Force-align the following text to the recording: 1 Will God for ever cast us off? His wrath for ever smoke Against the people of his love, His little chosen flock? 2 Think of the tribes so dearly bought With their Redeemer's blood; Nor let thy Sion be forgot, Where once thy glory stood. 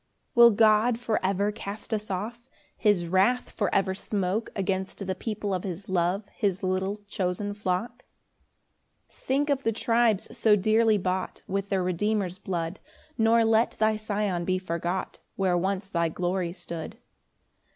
1 0.33 0.43
Will 0.43 0.49
God 0.49 0.99
for 0.99 1.23
ever 1.23 1.51
cast 1.51 1.93
us 1.93 2.09
off? 2.09 2.41
His 2.75 3.05
wrath 3.05 3.51
for 3.51 3.71
ever 3.71 3.93
smoke 3.93 4.49
Against 4.55 5.05
the 5.05 5.13
people 5.13 5.53
of 5.53 5.63
his 5.63 5.87
love, 5.89 6.27
His 6.33 6.63
little 6.63 6.97
chosen 7.07 7.53
flock? 7.53 8.03
2 9.11 9.15
Think 9.15 9.49
of 9.51 9.61
the 9.61 9.71
tribes 9.71 10.35
so 10.35 10.55
dearly 10.55 10.97
bought 10.97 11.43
With 11.45 11.69
their 11.69 11.83
Redeemer's 11.83 12.39
blood; 12.39 12.79
Nor 13.15 13.45
let 13.45 13.73
thy 13.77 13.95
Sion 13.95 14.43
be 14.43 14.57
forgot, 14.57 15.19
Where 15.35 15.55
once 15.55 15.87
thy 15.87 16.09
glory 16.09 16.51
stood. 16.51 16.97